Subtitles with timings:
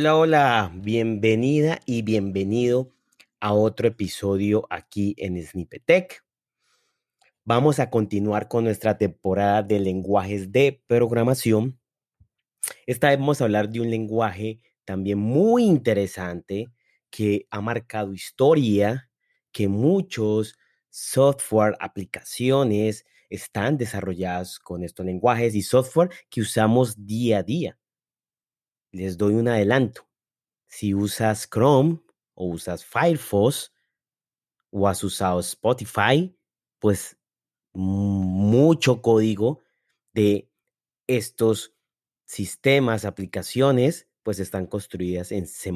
[0.00, 2.94] Hola, hola, bienvenida y bienvenido
[3.40, 6.22] a otro episodio aquí en Snippetech.
[7.44, 11.80] Vamos a continuar con nuestra temporada de lenguajes de programación.
[12.86, 16.68] Esta vez vamos a hablar de un lenguaje también muy interesante
[17.10, 19.10] que ha marcado historia,
[19.50, 20.56] que muchos
[20.90, 27.78] software, aplicaciones están desarrolladas con estos lenguajes y software que usamos día a día
[28.92, 30.08] les doy un adelanto.
[30.66, 32.00] Si usas Chrome
[32.34, 33.72] o usas Firefox
[34.70, 36.36] o has usado Spotify,
[36.78, 37.16] pues
[37.72, 39.62] mucho código
[40.12, 40.50] de
[41.06, 41.74] estos
[42.24, 45.72] sistemas, aplicaciones, pues están construidas en C++.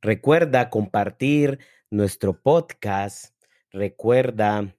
[0.00, 1.58] Recuerda compartir
[1.90, 3.34] nuestro podcast.
[3.70, 4.76] Recuerda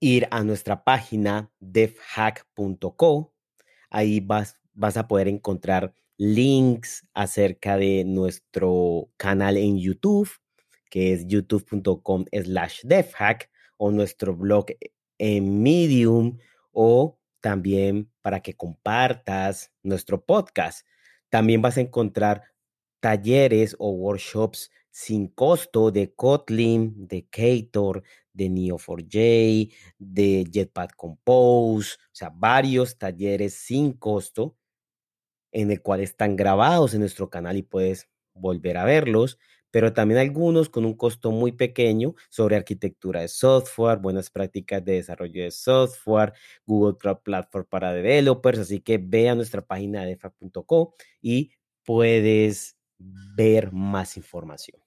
[0.00, 3.34] ir a nuestra página devhack.co.
[3.90, 10.30] Ahí vas vas a poder encontrar links acerca de nuestro canal en YouTube,
[10.90, 14.66] que es youtube.com slash devhack, o nuestro blog
[15.18, 16.38] en Medium,
[16.72, 20.86] o también para que compartas nuestro podcast.
[21.28, 22.44] También vas a encontrar
[23.00, 28.02] talleres o workshops sin costo de Kotlin, de Ktor,
[28.32, 34.56] de Neo4j, de Jetpack Compose, o sea, varios talleres sin costo
[35.56, 39.38] en el cual están grabados en nuestro canal y puedes volver a verlos,
[39.70, 44.96] pero también algunos con un costo muy pequeño sobre arquitectura de software, buenas prácticas de
[44.96, 46.34] desarrollo de software,
[46.66, 50.18] Google Cloud Platform para developers, así que ve a nuestra página de
[51.22, 51.52] y
[51.84, 54.78] puedes ver más información.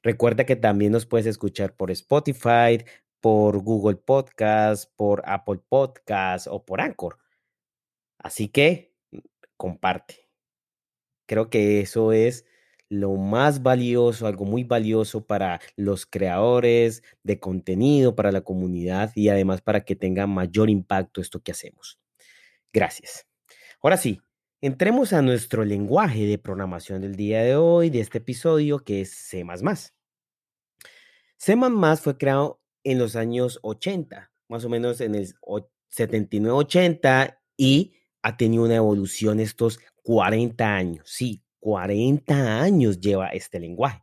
[0.00, 2.84] Recuerda que también nos puedes escuchar por Spotify,
[3.20, 7.18] por Google Podcast, por Apple Podcast o por Anchor.
[8.18, 8.95] Así que
[9.56, 10.28] comparte.
[11.26, 12.44] Creo que eso es
[12.88, 19.28] lo más valioso, algo muy valioso para los creadores de contenido, para la comunidad y
[19.28, 21.98] además para que tenga mayor impacto esto que hacemos.
[22.72, 23.26] Gracias.
[23.82, 24.20] Ahora sí,
[24.60, 29.10] entremos a nuestro lenguaje de programación del día de hoy, de este episodio, que es
[29.10, 29.44] C.
[31.36, 31.56] C
[32.00, 35.34] fue creado en los años 80, más o menos en el
[35.90, 37.95] 79-80 y
[38.26, 41.04] ha tenido una evolución estos 40 años.
[41.06, 44.02] Sí, 40 años lleva este lenguaje.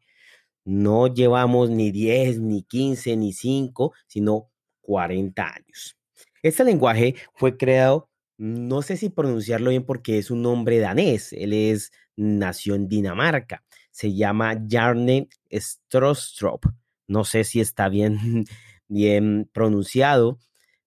[0.63, 5.97] No llevamos ni 10, ni 15, ni 5, sino 40 años.
[6.41, 11.33] Este lenguaje fue creado, no sé si pronunciarlo bien porque es un nombre danés.
[11.33, 13.65] Él es, nació en Dinamarca.
[13.91, 16.63] Se llama Jarne Strostrup.
[17.07, 18.45] No sé si está bien,
[18.87, 20.39] bien pronunciado,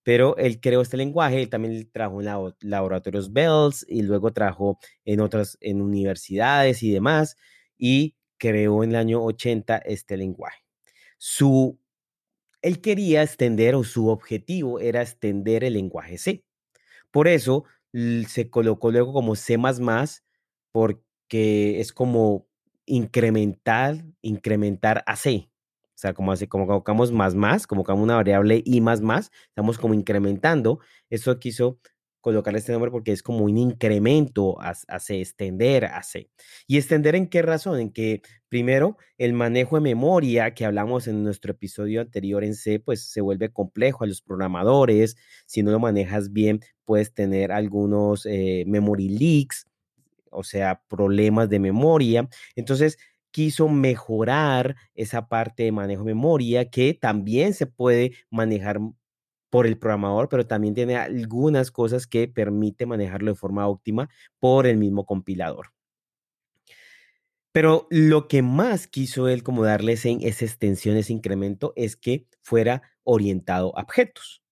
[0.07, 5.19] pero él creó este lenguaje, él también trabajó en laboratorios Bells y luego trabajó en
[5.19, 7.37] otras, en universidades y demás,
[7.77, 10.63] y creó en el año 80 este lenguaje.
[11.19, 11.81] Su,
[12.63, 16.45] él quería extender, o su objetivo era extender el lenguaje C.
[17.11, 17.65] Por eso
[18.29, 19.59] se colocó luego como C++,
[20.71, 22.47] porque es como
[22.85, 25.51] incrementar, incrementar a C.
[25.97, 29.79] O sea, como, así, como colocamos más más, colocamos una variable y más más, estamos
[29.79, 30.79] como incrementando.
[31.09, 31.79] Eso quiso
[32.27, 34.75] colocarle este nombre porque es como un incremento a,
[35.09, 36.29] extender a C.
[36.67, 37.81] ¿Y extender en qué razón?
[37.81, 42.79] En que primero el manejo de memoria que hablamos en nuestro episodio anterior en C,
[42.79, 45.17] pues se vuelve complejo a los programadores.
[45.47, 49.67] Si no lo manejas bien, puedes tener algunos eh, memory leaks,
[50.31, 52.29] o sea, problemas de memoria.
[52.55, 52.99] Entonces,
[53.37, 58.81] quiso mejorar esa parte de manejo de memoria que también se puede manejar
[59.51, 64.09] por el programador, pero también tiene algunas cosas que permite manejarlo de forma óptima
[64.39, 65.67] por el mismo compilador.
[67.53, 72.27] Pero lo que más quiso él como darles en esa extensión, ese incremento, es que
[72.41, 74.43] fuera orientado a objetos.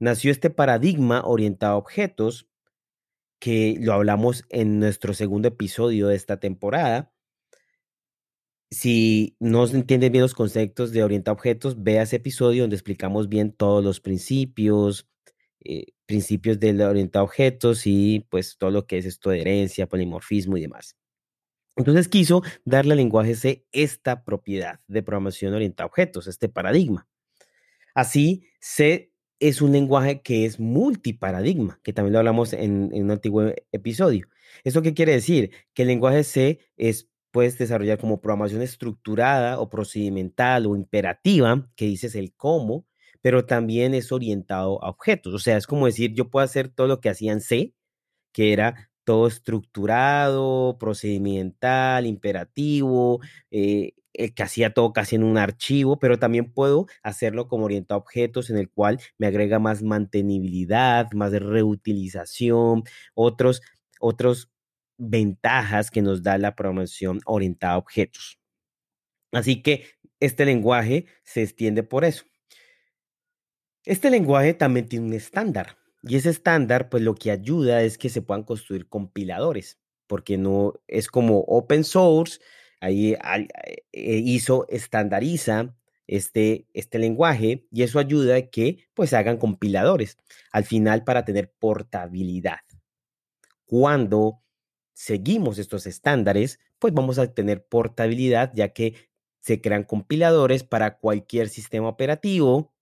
[0.00, 2.48] Nació este paradigma orientado a objetos,
[3.38, 7.11] que lo hablamos en nuestro segundo episodio de esta temporada,
[8.72, 13.28] si no se entienden bien los conceptos de orienta objetos, vea ese episodio donde explicamos
[13.28, 15.06] bien todos los principios,
[15.60, 20.56] eh, principios del orienta objetos y pues todo lo que es esto de herencia, polimorfismo
[20.56, 20.96] y demás.
[21.76, 27.06] Entonces quiso darle al lenguaje C esta propiedad de programación orientada a objetos, este paradigma.
[27.94, 33.10] Así, C es un lenguaje que es multiparadigma, que también lo hablamos en, en un
[33.10, 34.28] antiguo episodio.
[34.64, 35.50] ¿Esto qué quiere decir?
[35.74, 41.86] Que el lenguaje C es puedes desarrollar como programación estructurada o procedimental o imperativa, que
[41.86, 42.86] dices el cómo,
[43.22, 45.34] pero también es orientado a objetos.
[45.34, 47.74] O sea, es como decir, yo puedo hacer todo lo que hacía en C,
[48.32, 53.20] que era todo estructurado, procedimental, imperativo,
[53.50, 58.02] eh, que hacía todo casi en un archivo, pero también puedo hacerlo como orientado a
[58.02, 62.84] objetos en el cual me agrega más mantenibilidad, más reutilización,
[63.14, 63.62] otros,
[64.00, 64.51] otros
[65.02, 68.38] ventajas que nos da la programación orientada a objetos.
[69.32, 69.86] Así que
[70.20, 72.24] este lenguaje se extiende por eso.
[73.84, 78.08] Este lenguaje también tiene un estándar y ese estándar pues lo que ayuda es que
[78.08, 82.38] se puedan construir compiladores porque no es como open source,
[82.80, 83.16] ahí
[83.92, 85.74] eh, estandariza
[86.06, 90.18] este, este lenguaje y eso ayuda a que pues hagan compiladores
[90.52, 92.58] al final para tener portabilidad.
[93.64, 94.41] Cuando
[94.92, 99.10] seguimos estos estándares, pues vamos a tener portabilidad ya que
[99.40, 102.72] se crean compiladores para cualquier sistema operativo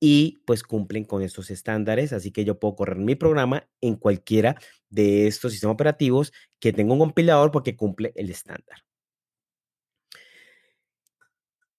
[0.00, 4.56] y pues cumplen con estos estándares, así que yo puedo correr mi programa en cualquiera
[4.90, 8.84] de estos sistemas operativos que tenga un compilador porque cumple el estándar.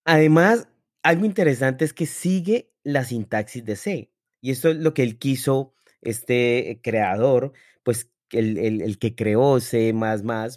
[0.05, 0.67] Además,
[1.03, 4.11] algo interesante es que sigue la sintaxis de C
[4.41, 9.93] y esto es lo que él quiso, este creador, pues el, el que creó C++,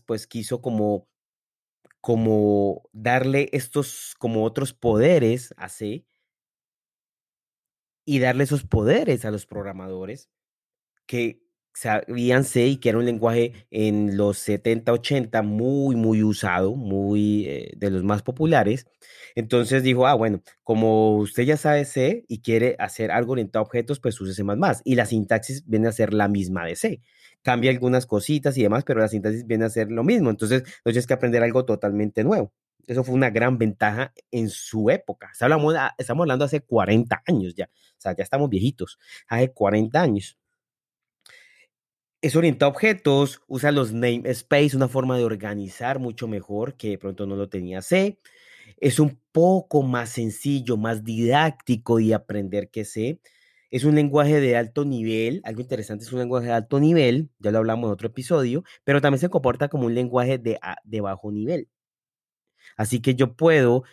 [0.06, 1.09] pues quiso como
[2.00, 6.05] como darle estos, como otros poderes a C
[8.05, 10.31] y darle esos poderes a los programadores
[11.06, 11.43] que
[11.75, 17.47] sabían C y que era un lenguaje en los 70, 80 muy, muy usado, muy
[17.47, 18.87] eh, de los más populares.
[19.35, 23.67] Entonces dijo, ah, bueno, como usted ya sabe C y quiere hacer algo orientado a
[23.67, 24.43] objetos, pues use C++.
[24.85, 27.03] Y la sintaxis viene a ser la misma de C
[27.43, 30.31] cambia algunas cositas y demás, pero la sintaxis viene a ser lo mismo.
[30.31, 32.52] Entonces, no tienes que aprender algo totalmente nuevo.
[32.87, 35.29] Eso fue una gran ventaja en su época.
[35.32, 37.67] Estamos, estamos hablando hace 40 años ya.
[37.67, 38.99] O sea, ya estamos viejitos.
[39.29, 40.38] Hace 40 años.
[42.20, 47.26] Es orientado objetos, usa los namespace, una forma de organizar mucho mejor que de pronto
[47.26, 48.19] no lo tenía C.
[48.79, 53.20] Es un poco más sencillo, más didáctico de aprender que C.
[53.70, 57.50] Es un lenguaje de alto nivel, algo interesante, es un lenguaje de alto nivel, ya
[57.50, 61.31] lo hablamos en otro episodio, pero también se comporta como un lenguaje de, de bajo
[61.32, 61.69] nivel.
[62.76, 63.85] Así que yo puedo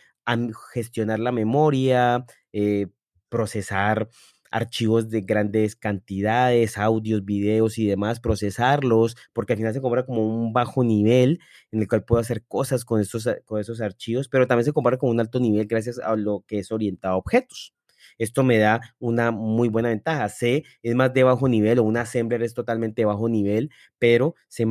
[0.74, 2.88] gestionar la memoria, eh,
[3.30, 4.10] procesar
[4.52, 10.26] archivos de grandes cantidades, audios, videos y demás, procesarlos, porque al final se compara como
[10.26, 11.40] un bajo nivel
[11.72, 14.98] en el cual puedo hacer cosas con estos, con esos archivos, pero también se compara
[14.98, 17.74] con un alto nivel gracias a lo que es orientado a objetos.
[18.18, 20.30] Esto me da una muy buena ventaja.
[20.30, 24.66] C es más de bajo nivel o un assembler es totalmente bajo nivel, pero C++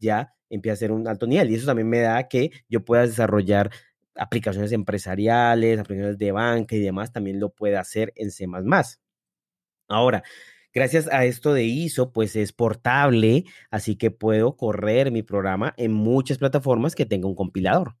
[0.00, 3.02] ya empieza a ser un alto nivel y eso también me da que yo pueda
[3.06, 3.70] desarrollar
[4.14, 8.46] aplicaciones empresariales, aplicaciones de banca y demás, también lo pueda hacer en C++.
[9.88, 10.22] Ahora,
[10.72, 15.92] gracias a esto de ISO, pues es portable, así que puedo correr mi programa en
[15.92, 17.96] muchas plataformas que tenga un compilador.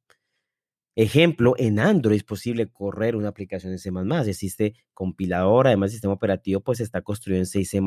[0.98, 3.90] Ejemplo, en Android es posible correr una aplicación en C++.
[4.26, 7.82] Existe compilador, además sistema operativo pues está construido en C y C++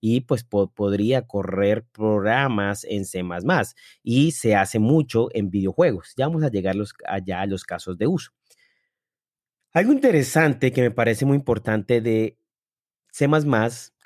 [0.00, 3.22] y pues podría correr programas en C++
[4.02, 6.14] y se hace mucho en videojuegos.
[6.16, 6.74] Ya vamos a llegar
[7.06, 8.32] allá a los casos de uso.
[9.72, 12.40] Algo interesante que me parece muy importante de
[13.12, 13.28] C++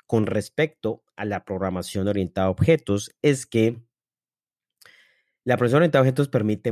[0.05, 3.81] con respecto a la programación orientada a objetos es que
[5.43, 6.71] la programación orientada a objetos permite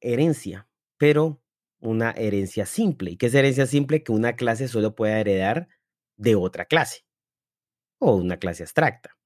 [0.00, 0.67] herencia
[0.98, 1.40] pero
[1.80, 3.12] una herencia simple.
[3.12, 4.02] ¿Y qué es herencia simple?
[4.02, 5.68] Que una clase solo puede heredar
[6.16, 7.04] de otra clase
[7.98, 9.16] o una clase abstracta.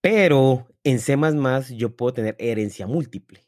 [0.00, 1.16] Pero en C
[1.76, 3.46] yo puedo tener herencia múltiple.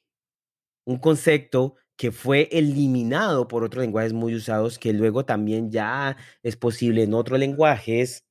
[0.85, 6.57] Un concepto que fue eliminado por otros lenguajes muy usados, que luego también ya es
[6.57, 8.25] posible en otros lenguajes,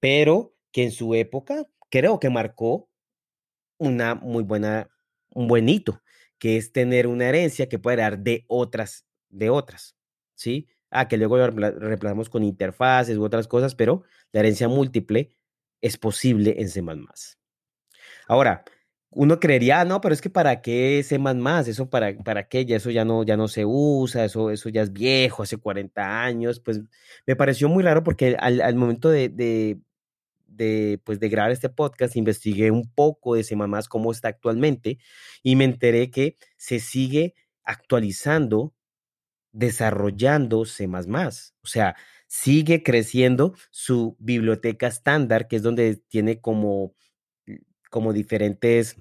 [0.00, 2.88] pero que en su época creo que marcó
[3.78, 4.88] una muy buena,
[5.30, 6.00] un buen hito
[6.38, 9.96] que es tener una herencia que puede dar de otras, de otras,
[10.34, 10.68] ¿sí?
[10.90, 15.34] Ah, que luego lo reemplazamos con interfaces u otras cosas, pero la herencia múltiple
[15.80, 16.82] es posible en C++.
[18.26, 18.64] Ahora,
[19.10, 21.18] uno creería, ah, no, pero es que para qué C++,
[21.66, 24.82] eso para, para qué, ya eso ya no, ya no se usa, eso, eso ya
[24.82, 26.80] es viejo, hace 40 años, pues
[27.26, 29.78] me pareció muy raro porque al, momento de,
[31.04, 33.56] pues, de grabar este podcast, investigué un poco de C++
[33.88, 34.98] cómo está actualmente
[35.42, 37.34] y me enteré que se sigue
[37.64, 38.74] actualizando,
[39.52, 40.86] desarrollando C++.
[40.86, 41.96] O sea,
[42.26, 46.94] sigue creciendo su biblioteca estándar, que es donde tiene como,
[47.90, 48.96] como diferentes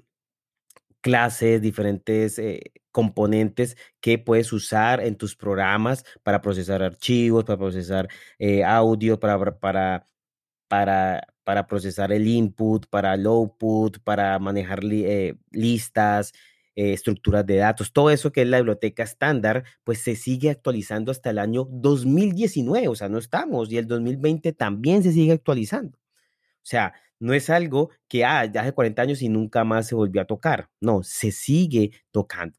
[1.01, 8.09] clases, diferentes eh, componentes que puedes usar en tus programas para procesar archivos, para procesar
[8.39, 16.33] eh, audio, para, para para procesar el input, para el output, para manejar eh, listas,
[16.75, 21.09] eh, estructuras de datos, todo eso que es la biblioteca estándar, pues se sigue actualizando
[21.09, 25.97] hasta el año 2019, o sea, no estamos, y el 2020 también se sigue actualizando.
[25.97, 29.95] O sea, no es algo que, ah, ya hace 40 años y nunca más se
[29.95, 32.57] volvió a tocar, no, se sigue tocando.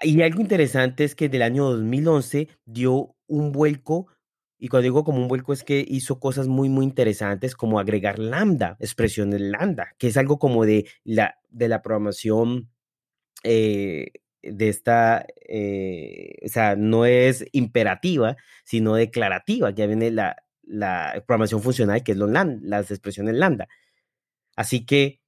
[0.00, 4.08] Y algo interesante es que del año 2011 dio un vuelco,
[4.58, 8.18] y cuando digo como un vuelco es que hizo cosas muy, muy interesantes como agregar
[8.18, 12.70] lambda, expresiones lambda, que es algo como de la, de la programación
[13.42, 21.22] eh, de esta, eh, o sea, no es imperativa, sino declarativa, ya viene la, la
[21.26, 23.68] programación funcional, que es las expresiones lambda.
[24.56, 25.20] Así que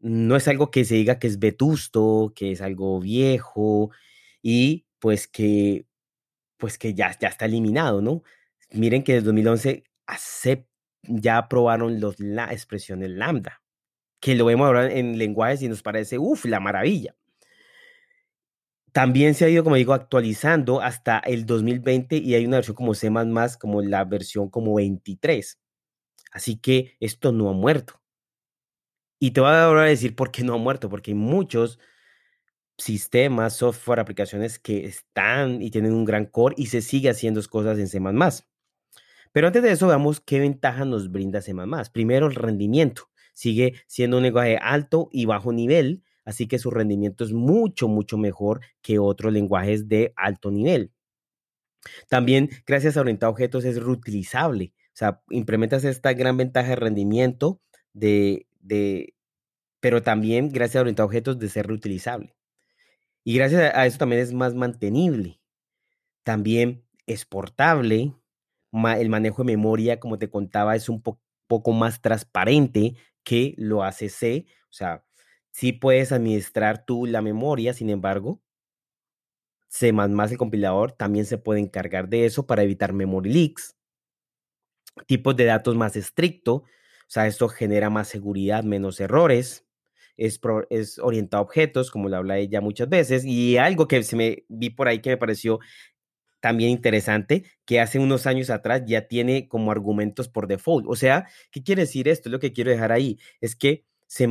[0.00, 3.90] no es algo que se diga que es vetusto, que es algo viejo
[4.42, 5.86] y pues que,
[6.58, 8.22] pues que ya, ya está eliminado, ¿no?
[8.70, 9.84] Miren que desde 2011
[11.02, 13.62] ya aprobaron los, la expresiones lambda,
[14.20, 17.14] que lo vemos ahora en lenguajes y nos parece, uff, la maravilla.
[18.92, 22.94] También se ha ido, como digo, actualizando hasta el 2020 y hay una versión como
[22.94, 23.10] C++,
[23.60, 25.58] como la versión como 23.
[26.32, 28.00] Así que esto no ha muerto.
[29.18, 31.78] Y te voy a decir por qué no ha muerto, porque hay muchos
[32.78, 37.78] sistemas, software, aplicaciones que están y tienen un gran core y se sigue haciendo cosas
[37.78, 38.00] en C++.
[39.36, 41.52] Pero antes de eso, veamos qué ventaja nos brinda C++.
[41.92, 43.10] Primero, el rendimiento.
[43.34, 48.16] Sigue siendo un lenguaje alto y bajo nivel, así que su rendimiento es mucho, mucho
[48.16, 50.90] mejor que otros lenguajes de alto nivel.
[52.08, 54.72] También, gracias a orientado a objetos, es reutilizable.
[54.86, 57.60] O sea, implementas esta gran ventaja de rendimiento
[57.92, 59.12] de, de,
[59.80, 62.34] pero también gracias a orientado a objetos de ser reutilizable.
[63.22, 65.42] Y gracias a eso también es más mantenible.
[66.22, 66.86] También
[68.98, 71.02] el manejo de memoria, como te contaba, es un
[71.46, 74.46] poco más transparente que lo hace C.
[74.70, 75.04] O sea,
[75.50, 78.40] sí puedes administrar tú la memoria, sin embargo,
[79.68, 83.76] C++ el compilador también se puede encargar de eso para evitar memory leaks.
[85.06, 86.64] Tipos de datos más estricto, o
[87.08, 89.66] sea, esto genera más seguridad, menos errores.
[90.16, 90.40] Es,
[90.70, 93.24] es orientado a objetos, como lo habla ella muchas veces.
[93.24, 95.60] Y algo que se me vi por ahí que me pareció
[96.46, 100.86] también interesante, que hace unos años atrás ya tiene como argumentos por default.
[100.88, 102.30] O sea, ¿qué quiere decir esto?
[102.30, 104.28] Lo que quiero dejar ahí es que C++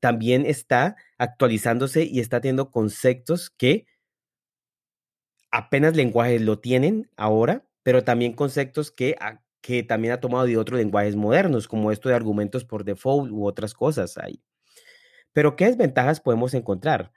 [0.00, 3.84] también está actualizándose y está teniendo conceptos que
[5.50, 9.16] apenas lenguajes lo tienen ahora, pero también conceptos que
[9.60, 13.44] que también ha tomado de otros lenguajes modernos, como esto de argumentos por default u
[13.44, 14.42] otras cosas ahí.
[15.34, 17.12] Pero ¿qué desventajas podemos encontrar?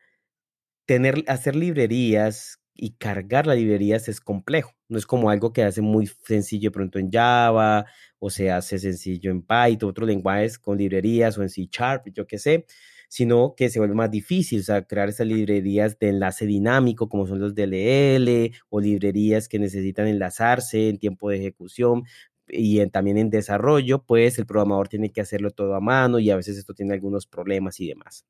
[0.86, 4.72] Tener, hacer librerías y cargar las librerías es complejo.
[4.90, 7.86] No es como algo que hace muy sencillo pronto en Java
[8.20, 12.26] o se hace sencillo en Python, otros lenguajes con librerías o en C Sharp, yo
[12.28, 12.66] qué sé,
[13.10, 17.28] sino que se vuelve más difícil, o sea, crear esas librerías de enlace dinámico como
[17.28, 22.04] son los DLL o librerías que necesitan enlazarse en tiempo de ejecución
[22.48, 26.36] y también en desarrollo, pues el programador tiene que hacerlo todo a mano y a
[26.36, 28.26] veces esto tiene algunos problemas y demás.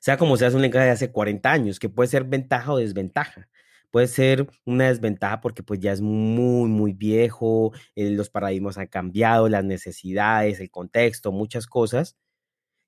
[0.00, 2.78] Sea como sea, es un lenguaje de hace 40 años, que puede ser ventaja o
[2.78, 3.48] desventaja.
[3.90, 8.86] Puede ser una desventaja porque pues ya es muy, muy viejo, eh, los paradigmas han
[8.86, 12.16] cambiado, las necesidades, el contexto, muchas cosas,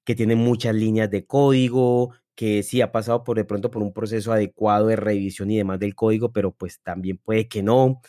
[0.05, 3.93] que tiene muchas líneas de código, que sí ha pasado por de pronto por un
[3.93, 8.01] proceso adecuado de revisión y demás del código, pero pues también puede que no.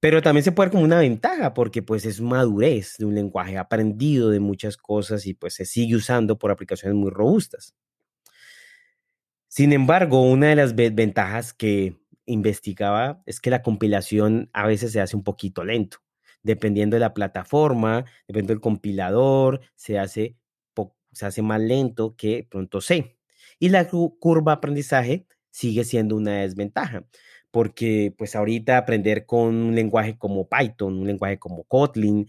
[0.00, 3.58] Pero también se puede ver como una ventaja porque pues es madurez de un lenguaje
[3.58, 7.74] aprendido de muchas cosas y pues se sigue usando por aplicaciones muy robustas.
[9.58, 11.96] Sin embargo, una de las ventajas que
[12.26, 15.98] investigaba es que la compilación a veces se hace un poquito lento.
[16.44, 20.36] Dependiendo de la plataforma, dependiendo del compilador, se hace,
[21.10, 23.18] se hace más lento que pronto C.
[23.58, 27.04] Y la curva aprendizaje sigue siendo una desventaja
[27.50, 32.28] porque pues ahorita aprender con un lenguaje como Python, un lenguaje como Kotlin,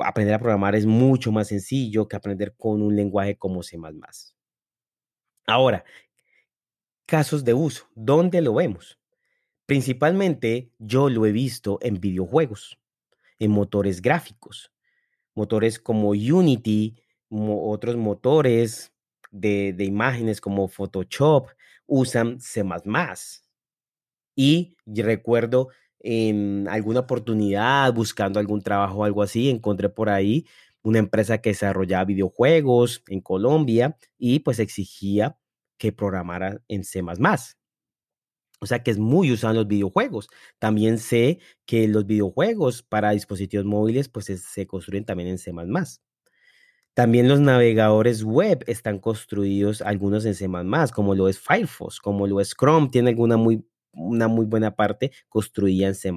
[0.00, 3.78] aprender a programar es mucho más sencillo que aprender con un lenguaje como C++.
[5.46, 5.84] Ahora,
[7.06, 8.98] casos de uso, ¿dónde lo vemos?
[9.66, 12.78] Principalmente yo lo he visto en videojuegos,
[13.38, 14.72] en motores gráficos,
[15.34, 16.96] motores como Unity,
[17.30, 18.92] otros motores
[19.30, 21.48] de, de imágenes como Photoshop
[21.86, 22.62] usan C++.
[24.36, 25.68] Y recuerdo
[26.00, 30.46] en alguna oportunidad, buscando algún trabajo o algo así, encontré por ahí
[30.82, 35.38] una empresa que desarrollaba videojuegos en Colombia y pues exigía
[35.78, 37.02] que programara en C++.
[38.60, 40.28] O sea que es muy usado en los videojuegos.
[40.58, 45.52] También sé que los videojuegos para dispositivos móviles pues se construyen también en C++.
[46.94, 50.48] También los navegadores web están construidos algunos en C++,
[50.94, 55.10] como lo es Firefox, como lo es Chrome, tiene alguna muy, una muy buena parte
[55.28, 56.12] construida en C++.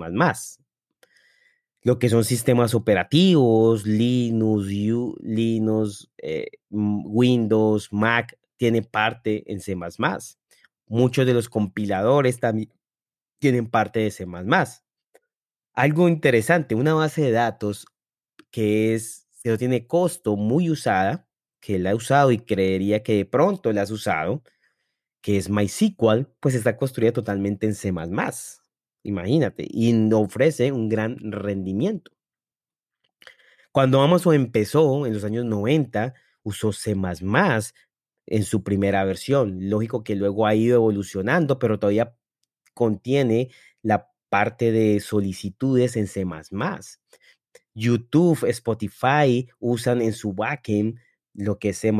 [1.82, 9.76] Lo que son sistemas operativos, Linux, Linux, eh, Windows, Mac, tiene parte en C++.
[10.88, 12.72] Muchos de los compiladores también
[13.40, 14.26] tienen parte de C++.
[15.74, 17.86] Algo interesante, una base de datos
[18.52, 21.28] que es que no tiene costo, muy usada,
[21.62, 24.44] que la he usado y creería que de pronto la has usado,
[25.22, 27.94] que es MySQL, pues está construida totalmente en C++.
[29.04, 32.12] Imagínate, y ofrece un gran rendimiento.
[33.72, 36.96] Cuando Amazon empezó en los años 90, usó C++
[38.27, 39.69] en su primera versión.
[39.69, 42.15] Lógico que luego ha ido evolucionando, pero todavía
[42.74, 43.50] contiene
[43.81, 46.25] la parte de solicitudes en C++.
[47.74, 51.00] YouTube, Spotify usan en su backend
[51.34, 51.91] lo que es C++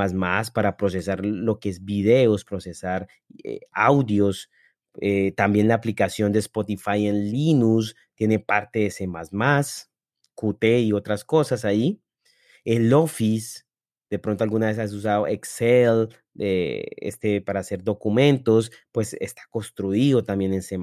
[0.54, 3.08] para procesar lo que es videos, procesar
[3.44, 4.50] eh, audios.
[5.00, 11.24] Eh, también la aplicación de Spotify en Linux tiene parte de C++, Qt y otras
[11.24, 12.02] cosas ahí.
[12.66, 13.67] El Office,
[14.10, 20.24] de pronto alguna vez has usado Excel eh, este, para hacer documentos, pues está construido
[20.24, 20.78] también en C++.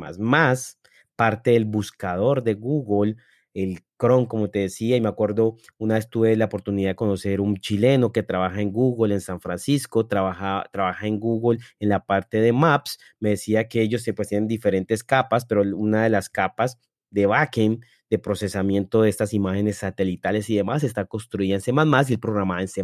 [1.16, 3.16] Parte del buscador de Google
[3.54, 7.40] el Chrome, como te decía, y me acuerdo, una vez tuve la oportunidad de conocer
[7.40, 12.04] un chileno que trabaja en Google en San Francisco, trabaja, trabaja en Google en la
[12.04, 16.28] parte de Maps, me decía que ellos pues, tienen diferentes capas, pero una de las
[16.28, 16.78] capas
[17.10, 21.72] de backend de procesamiento de estas imágenes satelitales y demás está construida en C++
[22.08, 22.82] y programada en C++.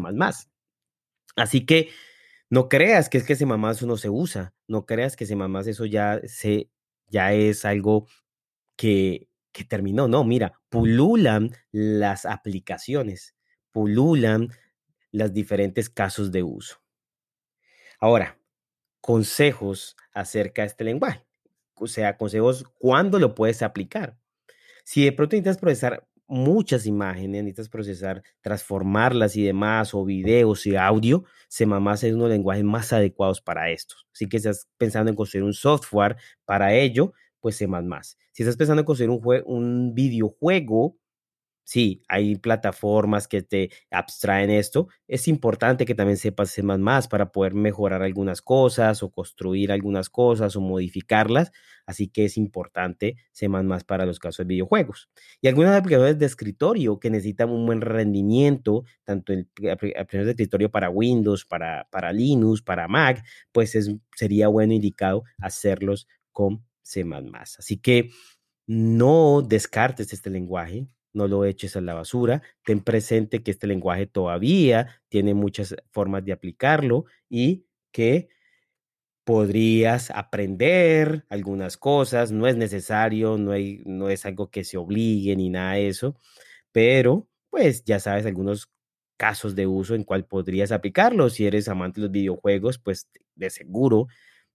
[1.36, 1.90] Así que
[2.48, 6.20] no creas que es que C++ no se usa, no creas que C++ eso ya,
[6.24, 6.70] se,
[7.08, 8.06] ya es algo
[8.76, 10.08] que que terminó.
[10.08, 13.34] No, mira, pululan las aplicaciones,
[13.72, 14.50] pululan
[15.12, 16.76] los diferentes casos de uso.
[17.98, 18.38] Ahora,
[19.00, 21.24] consejos acerca de este lenguaje.
[21.74, 24.18] O sea, consejos cuándo lo puedes aplicar.
[24.90, 30.74] Si de pronto necesitas procesar muchas imágenes, necesitas procesar, transformarlas y demás, o videos y
[30.74, 33.94] audio, C++ es uno de los lenguajes más adecuados para esto.
[34.12, 37.68] Así que estás pensando en construir un software para ello, pues C++.
[38.32, 40.96] Si estás pensando en construir un, un videojuego,
[41.70, 44.88] sí, hay plataformas que te abstraen esto.
[45.06, 46.64] Es importante que también sepas C++
[47.08, 51.52] para poder mejorar algunas cosas o construir algunas cosas o modificarlas.
[51.86, 53.48] Así que es importante C++
[53.86, 55.10] para los casos de videojuegos.
[55.40, 60.72] Y algunas aplicaciones de escritorio que necesitan un buen rendimiento, tanto en aplicaciones de escritorio
[60.72, 67.04] para Windows, para, para Linux, para Mac, pues es, sería bueno indicado hacerlos con C++.
[67.58, 68.10] Así que
[68.66, 74.06] no descartes este lenguaje, no lo eches a la basura, ten presente que este lenguaje
[74.06, 78.28] todavía tiene muchas formas de aplicarlo y que
[79.24, 83.54] podrías aprender algunas cosas, no es necesario, no,
[84.08, 86.16] es algo que se obligue ni nada de eso,
[86.72, 88.70] pero pues ya sabes algunos
[89.18, 91.30] casos de uso en cual podrías aplicarlo.
[91.30, 94.08] Si eres amante de los videojuegos, pues de seguro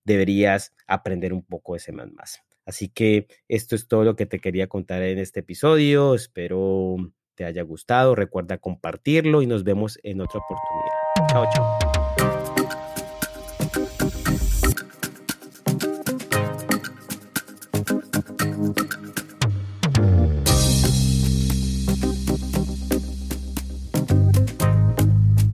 [0.06, 1.94] deberías aprender un poco de C++.
[2.66, 6.16] Así que esto es todo lo que te quería contar en este episodio.
[6.16, 6.98] Espero
[7.36, 8.16] te haya gustado.
[8.16, 11.30] Recuerda compartirlo y nos vemos en otra oportunidad.
[11.30, 12.05] Chao, chao.